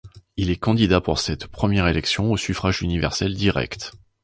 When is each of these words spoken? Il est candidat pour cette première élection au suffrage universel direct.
Il 0.35 0.49
est 0.49 0.55
candidat 0.57 0.99
pour 0.99 1.19
cette 1.19 1.45
première 1.45 1.87
élection 1.87 2.31
au 2.31 2.35
suffrage 2.35 2.81
universel 2.81 3.35
direct. 3.35 3.91